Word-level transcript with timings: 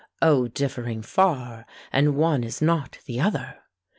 Oh 0.19 0.47
differing 0.47 1.03
far! 1.03 1.63
and 1.91 2.15
one 2.15 2.43
is 2.43 2.59
not 2.59 2.97
the 3.05 3.19
other! 3.21 3.59